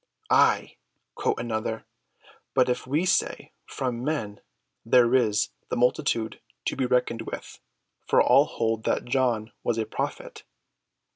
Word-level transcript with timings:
"Ay," 0.31 0.77
quoth 1.13 1.37
another, 1.39 1.85
"but 2.55 2.67
if 2.67 2.87
we 2.87 3.05
say, 3.05 3.53
From 3.67 4.03
men, 4.03 4.41
there 4.83 5.13
is 5.13 5.49
the 5.69 5.77
multitude 5.77 6.41
to 6.65 6.75
be 6.75 6.87
reckoned 6.87 7.21
with, 7.21 7.59
for 8.07 8.19
all 8.19 8.45
hold 8.45 8.83
that 8.85 9.05
John 9.05 9.51
was 9.63 9.77
a 9.77 9.85
prophet." 9.85 10.43